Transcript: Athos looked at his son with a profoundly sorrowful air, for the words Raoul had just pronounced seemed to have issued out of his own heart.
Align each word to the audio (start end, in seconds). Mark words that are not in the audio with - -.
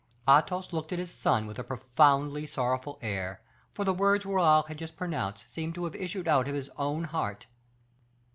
Athos 0.27 0.73
looked 0.73 0.91
at 0.91 0.97
his 0.97 1.11
son 1.13 1.45
with 1.45 1.59
a 1.59 1.63
profoundly 1.63 2.47
sorrowful 2.47 2.97
air, 3.03 3.39
for 3.71 3.85
the 3.85 3.93
words 3.93 4.25
Raoul 4.25 4.63
had 4.63 4.77
just 4.79 4.97
pronounced 4.97 5.53
seemed 5.53 5.75
to 5.75 5.83
have 5.83 5.93
issued 5.93 6.27
out 6.27 6.47
of 6.47 6.55
his 6.55 6.71
own 6.75 7.03
heart. 7.03 7.45